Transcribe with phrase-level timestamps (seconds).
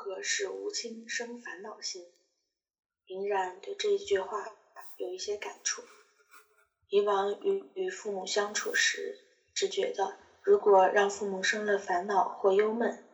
[0.00, 2.06] 可使无亲生烦恼心。
[3.06, 4.46] 林然对这一句话
[4.96, 5.82] 有一些感触。
[6.88, 9.18] 以往与与父母相处时，
[9.52, 13.04] 只觉得如果让父母生了烦恼或忧闷，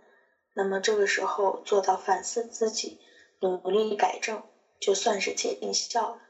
[0.52, 3.00] 那么这个时候做到反思自己，
[3.40, 4.48] 努力改正，
[4.78, 6.22] 就算是尽孝了。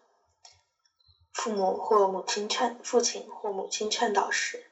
[1.34, 4.64] 父母或母亲劝父亲或母亲劝导时，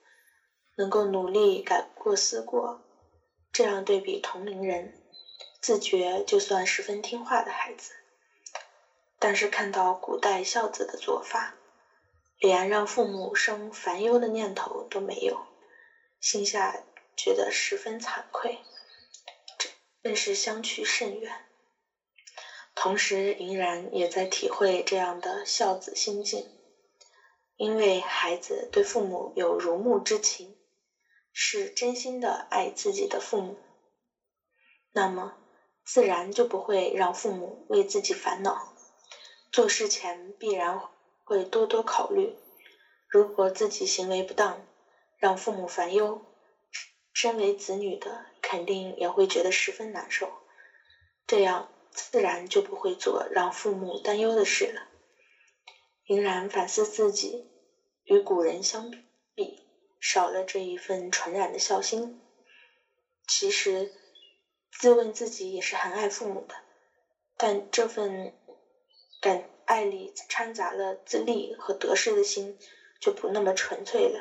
[0.76, 2.80] 能够努力改过思过，
[3.52, 5.03] 这样对比同龄人，
[5.64, 7.92] 自觉就算十分听话的孩子。
[9.18, 11.54] 但是看到古代孝子的做法，
[12.38, 15.46] 连让父母生烦忧的念头都没有，
[16.20, 16.82] 心下
[17.16, 18.58] 觉得十分惭愧，
[19.56, 19.70] 这
[20.02, 21.32] 更是相去甚远。
[22.74, 26.46] 同时，莹然也在体会这样的孝子心境，
[27.56, 30.58] 因为孩子对父母有如沐之情，
[31.32, 33.56] 是真心的爱自己的父母，
[34.92, 35.38] 那么
[35.84, 38.72] 自然就不会让父母为自己烦恼，
[39.52, 40.80] 做事前必然
[41.24, 42.34] 会多多考虑，
[43.08, 44.66] 如果自己行为不当，
[45.18, 46.22] 让父母烦忧，
[47.12, 50.30] 身为子女的肯定也会觉得十分难受，
[51.26, 51.68] 这样。
[51.96, 54.88] 自然就不会做让父母担忧的事了。
[56.06, 57.46] 仍然反思自己，
[58.02, 58.90] 与古人相
[59.32, 59.62] 比，
[60.00, 62.20] 少了这一份纯然的孝心。
[63.28, 63.92] 其实，
[64.78, 66.54] 自问自己也是很爱父母的，
[67.36, 68.34] 但这份
[69.20, 72.58] 感爱里掺杂了自利和得失的心，
[73.00, 74.20] 就不那么纯粹了。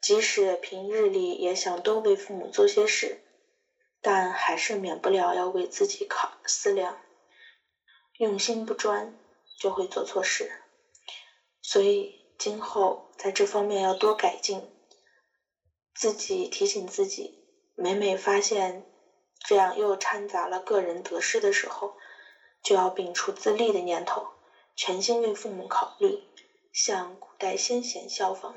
[0.00, 3.20] 即使平日里也想多为父母做些事。
[4.06, 7.00] 但还是免不了要为自己考思量，
[8.18, 9.18] 用心不专
[9.58, 10.52] 就会做错事，
[11.62, 14.70] 所以今后在这方面要多改进。
[15.94, 18.84] 自己提醒自己，每每发现
[19.44, 21.96] 这样又掺杂了个人得失的时候，
[22.62, 24.26] 就要摒除自利的念头，
[24.74, 26.18] 全心为父母考虑，
[26.72, 28.54] 向古代先贤效仿。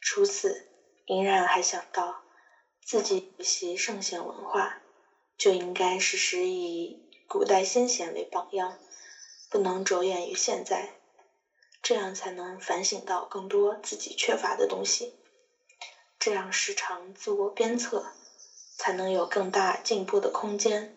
[0.00, 0.68] 除此，
[1.06, 2.22] 莹然还想到。
[2.86, 4.82] 自己学习圣贤文化，
[5.38, 8.78] 就应该时时以古代先贤为榜样，
[9.48, 10.92] 不能着眼于现在，
[11.80, 15.14] 这样才能反省到更多自己缺乏的东西。
[16.18, 18.12] 这样时常自我鞭策，
[18.76, 20.96] 才能有更大进步的空间。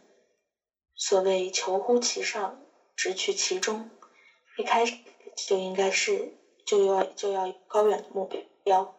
[0.95, 2.59] 所谓求乎其上，
[2.95, 3.89] 直取其中，
[4.57, 4.97] 一开始
[5.35, 6.33] 就应该是
[6.65, 8.25] 就要就要有高远的目
[8.63, 8.95] 标。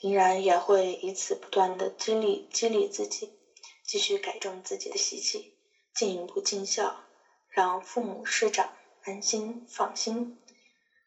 [0.00, 3.30] 依然也会以此不断的激励激励自己，
[3.86, 5.54] 继续改正自己的习气，
[5.94, 7.04] 进一步尽孝，
[7.48, 8.72] 让父母师长
[9.02, 10.40] 安心放心。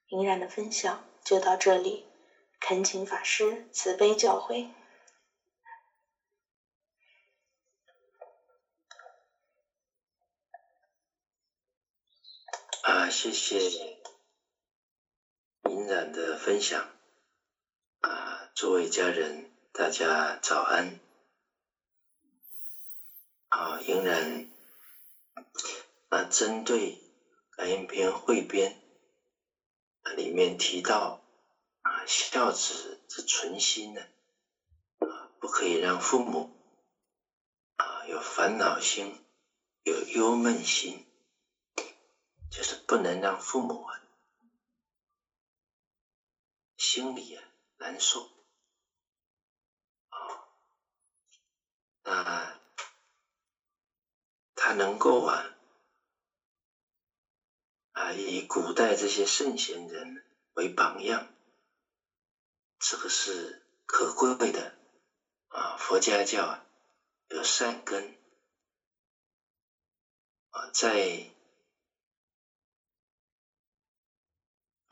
[0.10, 2.06] 莹然的分享就到这里，
[2.62, 4.70] 恳请法师慈悲教诲。
[12.96, 14.00] 啊，谢谢
[15.70, 16.96] 莹然的分享。
[18.00, 20.98] 啊诸位家人，大家早安。
[23.50, 24.50] 啊，仍然
[26.08, 26.92] 啊，针对
[27.58, 28.82] 《感应篇》汇编
[30.16, 31.22] 里面提到
[31.82, 34.02] 啊，孝子之存心呢，
[35.00, 36.50] 啊，不可以让父母
[37.76, 39.22] 啊有烦恼心、
[39.84, 41.05] 有忧闷心，
[42.50, 44.02] 就是不能让父母啊
[46.78, 47.44] 心里啊
[47.78, 48.30] 难受
[50.10, 50.48] 啊。
[52.04, 52.60] 那
[54.56, 55.58] 他能够啊
[57.92, 60.24] 啊以古代这些圣贤人
[60.54, 61.34] 为榜样，
[62.80, 64.78] 这个是可贵的
[65.48, 65.76] 啊。
[65.78, 66.66] 佛家教啊
[67.28, 68.18] 有善根
[70.52, 71.00] 啊，在《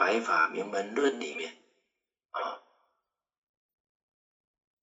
[0.03, 1.58] 白法名门论》里面
[2.31, 2.62] 啊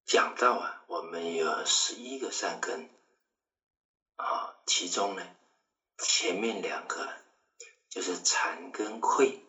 [0.06, 0.82] 讲到啊。
[0.86, 2.88] 我们有十一个善根
[4.16, 5.36] 啊，其中呢，
[5.98, 7.22] 前面两个
[7.90, 9.44] 就是惭跟愧，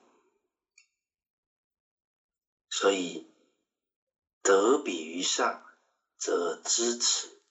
[2.69, 3.33] 所以
[4.41, 5.65] 得比于上，
[6.17, 7.41] 则知耻。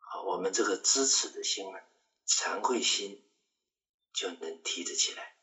[0.00, 1.82] 啊，我们这个知耻的心啊，
[2.26, 3.26] 惭愧心
[4.12, 5.35] 就能提得起来。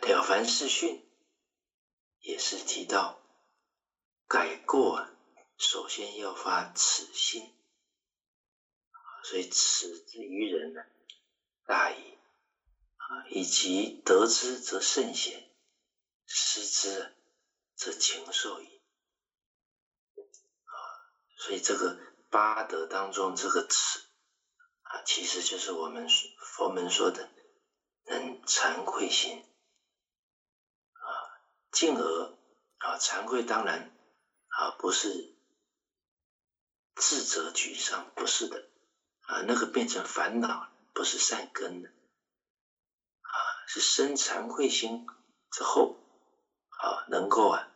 [0.06, 0.96] 《了凡四训》
[2.20, 3.20] 也是提到。
[4.26, 5.08] 改过，
[5.56, 7.50] 首先要发此心，
[9.24, 10.82] 所以此之于人呢，
[11.64, 12.18] 大矣
[12.96, 13.26] 啊！
[13.30, 15.50] 以及得之则圣贤，
[16.26, 17.16] 失之
[17.74, 18.82] 则禽兽矣
[20.16, 20.76] 啊！
[21.38, 21.98] 所以这个
[22.28, 24.00] 八德当中这个慈
[24.82, 26.06] 啊，其实就是我们
[26.38, 27.30] 佛门说的
[28.04, 29.42] 能惭愧心，
[31.70, 32.36] 进而
[32.78, 33.90] 啊惭愧当然
[34.48, 35.34] 啊不是
[36.94, 38.68] 自责沮丧，不是的
[39.22, 43.34] 啊，那个变成烦恼，不是善根的啊，
[43.66, 45.06] 是生惭愧心
[45.50, 45.96] 之后
[46.68, 47.68] 啊，能够啊。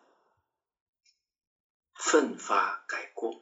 [1.95, 3.41] 奋发改过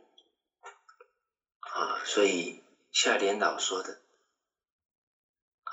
[1.61, 2.62] 啊，所以
[2.93, 4.02] 夏莲老说的
[5.64, 5.73] 啊，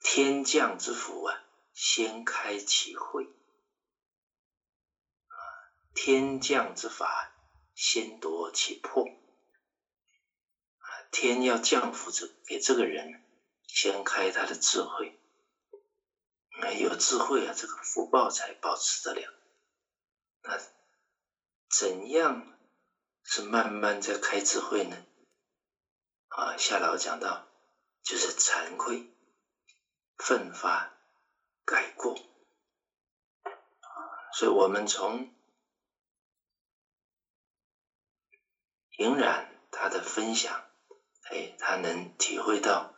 [0.00, 1.40] 天降之福啊，
[1.82, 3.26] 先开其慧，
[5.94, 7.32] 天降之法，
[7.74, 9.08] 先夺其魄，
[11.10, 13.24] 天要降福这给这个人，
[13.66, 15.18] 先开他的智慧，
[16.60, 19.32] 没有智慧啊，这个福报才保持得了，
[20.42, 20.60] 那。
[21.70, 22.58] 怎样
[23.22, 25.06] 是慢慢在开智慧呢？
[26.28, 27.48] 啊，夏老讲到，
[28.02, 29.08] 就是惭愧、
[30.18, 30.92] 奋发、
[31.70, 32.16] 改过。
[34.32, 35.32] 所以，我们从
[38.98, 40.68] 隐然他的分享，
[41.30, 42.92] 哎，他能体会到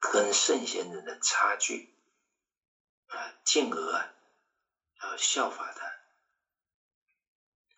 [0.00, 1.94] 跟圣贤人的差距
[3.06, 4.12] 啊，进而啊，
[5.00, 5.86] 要效法他。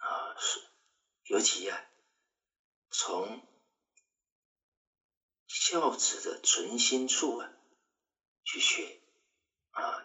[0.07, 0.63] 啊，是，
[1.25, 1.85] 尤其啊，
[2.89, 3.47] 从
[5.47, 7.53] 孝子的存心处啊
[8.43, 9.01] 去学，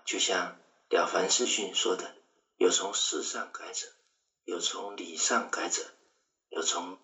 [0.09, 0.55] 就像
[0.89, 2.15] 《了凡四训》说的，
[2.55, 3.93] 有从事上改者，
[4.43, 5.93] 有从理上改者，
[6.47, 6.97] 有从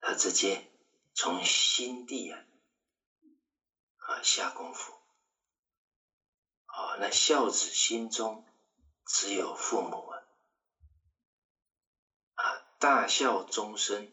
[0.00, 0.70] 他直接
[1.14, 2.44] 从心地啊
[3.96, 4.92] 啊下功夫
[6.66, 8.44] 啊，那孝子心中
[9.06, 10.22] 只有父母啊。
[12.78, 14.12] 大孝终身，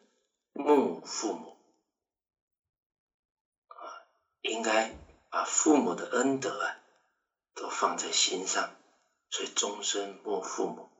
[0.53, 1.57] 慕父母
[3.67, 4.07] 啊，
[4.39, 4.89] 应该
[5.33, 6.77] 把父母的恩德啊
[7.55, 8.75] 都放在心上，
[9.31, 10.91] 所以终身慕父母，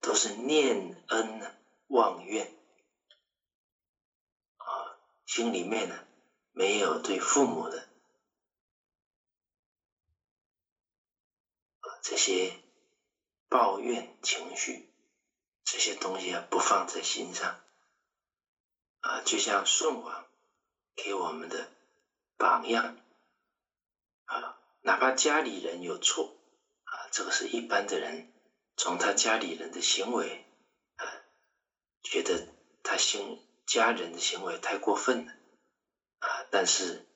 [0.00, 1.50] 都是念恩呢，
[1.86, 2.54] 忘怨
[4.58, 6.06] 啊，心里面呢
[6.52, 7.88] 没有对父母的
[11.80, 12.60] 啊这些。
[13.48, 14.92] 抱怨情绪
[15.62, 17.64] 这些东西啊，不放在心上
[18.98, 20.26] 啊，就像舜王
[20.96, 21.70] 给我们的
[22.36, 22.96] 榜样
[24.24, 26.36] 啊，哪怕家里人有错
[26.84, 28.32] 啊，这个是一般的人
[28.76, 30.44] 从他家里人的行为
[30.96, 31.04] 啊，
[32.02, 32.48] 觉得
[32.82, 35.32] 他行家人的行为太过分了
[36.18, 37.06] 啊，但是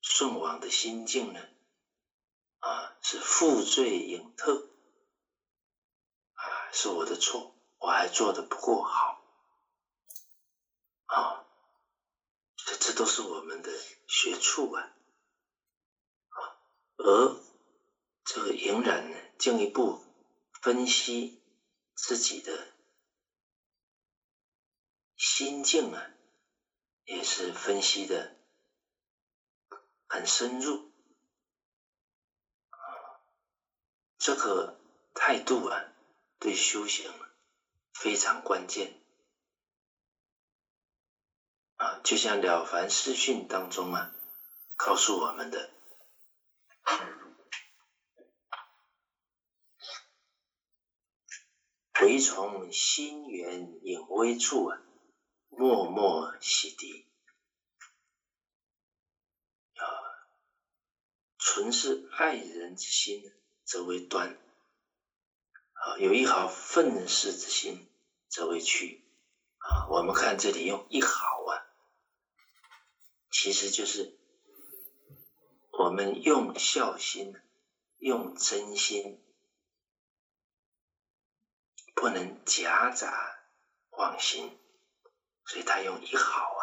[0.00, 1.40] 顺王的心境呢
[2.60, 4.70] 啊，是负罪隐特。
[6.76, 9.22] 是我的错，我还做的不够好
[11.06, 11.43] 啊！
[12.66, 13.70] 这这都是我们的
[14.06, 14.96] 学处啊！
[16.96, 17.36] 而
[18.24, 20.02] 这个隐然呢，进一步
[20.62, 21.42] 分析
[21.94, 22.72] 自己的
[25.16, 26.10] 心境啊，
[27.04, 28.34] 也是分析的
[30.06, 30.90] 很深入
[32.70, 32.78] 啊，
[34.18, 34.80] 这个
[35.14, 35.90] 态度啊。
[36.40, 37.10] 对修行
[37.94, 39.00] 非常关键
[42.02, 44.14] 就像《了凡四训》当中啊，
[44.76, 45.70] 告诉我们的：
[52.02, 54.78] 唯从心源隐微处啊，
[55.48, 57.06] 默默洗涤
[59.76, 59.86] 啊，
[61.38, 63.22] 纯是爱人之心，
[63.64, 64.38] 则为端。
[65.72, 67.90] 啊，有一毫愤世之心，
[68.28, 69.02] 则为去。
[69.56, 71.63] 啊，我们看这里用一毫啊，
[73.36, 74.16] 其实就是
[75.72, 77.34] 我们用孝心，
[77.98, 79.20] 用真心，
[81.96, 83.44] 不能夹杂
[83.90, 84.56] 妄心，
[85.44, 86.62] 所以他用一毫啊。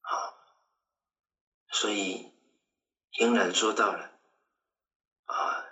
[0.00, 0.34] 啊，
[1.70, 2.32] 所以
[3.12, 4.18] 英然说到了
[5.26, 5.68] 啊。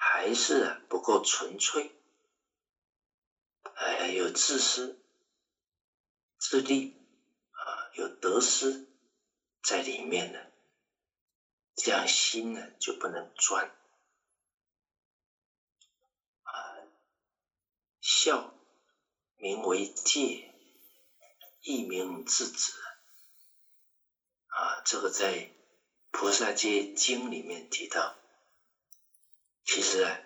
[0.00, 1.94] 还是不够纯粹，
[3.74, 5.00] 哎，有自私、
[6.38, 6.97] 自利，
[7.98, 8.86] 有得失
[9.60, 10.52] 在里面的，
[11.74, 13.66] 这样心呢就不能专
[16.44, 16.52] 啊。
[18.00, 18.54] 孝
[19.34, 20.54] 名为戒，
[21.60, 22.72] 亦名自止
[24.46, 24.80] 啊。
[24.84, 25.34] 这个在
[26.12, 28.16] 《菩萨戒经》里面提到。
[29.64, 30.20] 其实啊，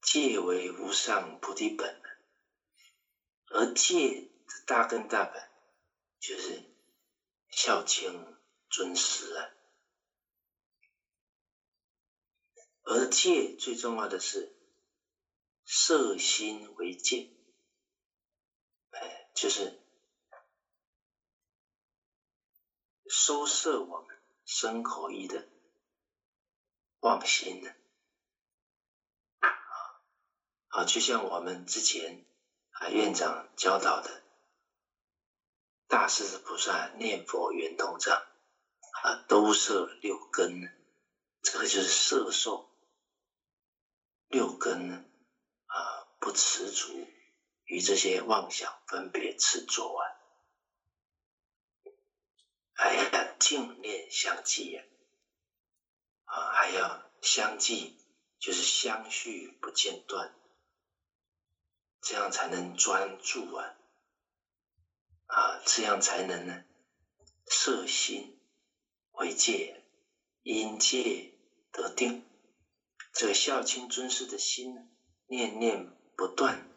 [0.00, 2.00] 戒为无上菩提本，
[3.50, 5.46] 而戒的大根大本
[6.18, 6.73] 就是
[7.56, 8.36] 孝亲
[8.68, 9.50] 尊师啊。
[12.82, 14.52] 而戒最重要的是
[15.64, 17.30] 摄心为戒，
[18.90, 19.80] 哎，就是
[23.08, 25.48] 收摄我们身口意的
[26.98, 27.76] 妄心的。
[30.70, 32.26] 啊，就像我们之前
[32.72, 34.23] 啊院长教导的，
[35.86, 38.16] 大势至菩萨念佛圆通藏
[39.02, 40.72] 啊，都摄六根，
[41.42, 42.70] 这个就是摄受。
[44.28, 45.04] 六根呢
[45.66, 47.06] 啊，不持足
[47.64, 50.02] 与这些妄想分别执着啊，
[52.72, 54.82] 还要净念相继呀，
[56.24, 57.96] 啊，还要相继，
[58.40, 60.34] 就是相续不间断。
[62.00, 63.76] 这样才能专注啊，
[65.34, 66.62] 啊，这样才能呢，
[67.48, 68.38] 摄心
[69.14, 69.82] 为戒，
[70.44, 71.34] 因戒
[71.72, 72.24] 得定。
[73.12, 74.88] 这个孝亲尊师的心，
[75.26, 76.70] 念念不断，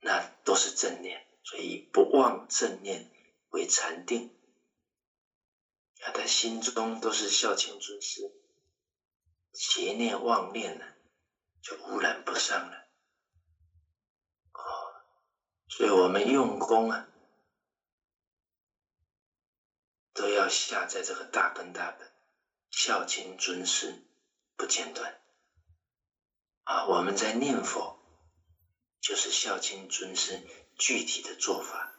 [0.00, 3.10] 那都是正念，所以不忘正念
[3.50, 4.34] 为禅定。
[5.98, 8.32] 他的心中都是孝亲尊师，
[9.52, 10.86] 邪念妄念呢，
[11.60, 12.85] 就污染不上了。
[15.76, 17.06] 所以我们用功啊，
[20.14, 22.10] 都要下在这个大根大本，
[22.70, 24.02] 孝亲尊师
[24.56, 25.20] 不间断
[26.62, 26.86] 啊。
[26.86, 27.98] 我们在念佛，
[29.02, 31.92] 就是孝亲尊师具体的做法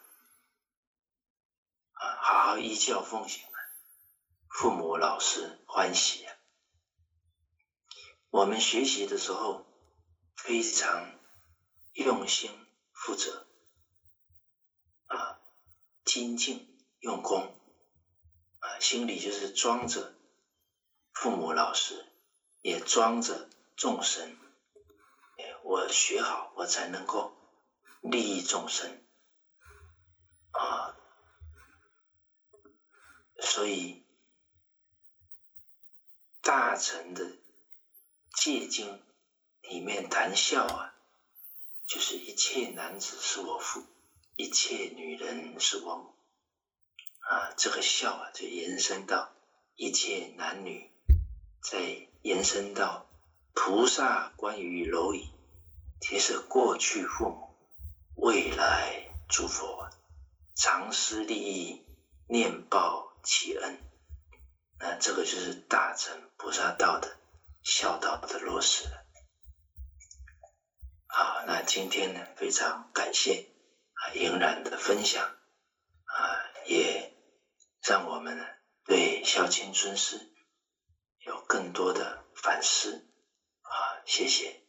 [1.92, 3.60] 啊，好好依教奉行啊，
[4.50, 6.36] 父母老师欢喜啊。
[8.32, 9.68] 我们学习的时候
[10.36, 11.20] 非常
[11.94, 12.50] 用心
[12.92, 13.47] 负责。
[16.08, 17.54] 精进用功
[18.60, 20.16] 啊，心里就是装着
[21.14, 22.06] 父母老师，
[22.62, 24.38] 也装着众生。
[25.64, 27.36] 我学好，我才能够
[28.02, 29.04] 利益众生
[30.52, 30.96] 啊。
[33.42, 34.06] 所以
[36.42, 37.36] 大乘的
[38.34, 39.04] 戒经
[39.62, 40.96] 里面谈孝啊，
[41.86, 43.84] 就是一切男子是我父。
[44.38, 46.14] 一切女人是王
[47.22, 49.34] 啊，这个孝啊，就延伸到
[49.76, 50.92] 一切男女，
[51.60, 53.10] 再延伸到
[53.56, 55.32] 菩萨关于蝼蚁，
[56.00, 57.58] 其实过去父母，
[58.16, 59.90] 未来诸佛，
[60.54, 61.82] 常施利益，
[62.30, 63.80] 念报其恩，
[64.80, 67.18] 那这个就是大乘菩萨道的
[67.64, 69.04] 孝道的落实了。
[71.08, 73.50] 好，那今天呢，非常感谢。
[74.00, 75.24] 啊，隐然的分享
[76.06, 77.12] 啊，也
[77.84, 78.38] 让我们
[78.84, 80.32] 对孝亲尊师
[81.26, 83.06] 有更多的反思
[83.62, 84.67] 啊，谢谢。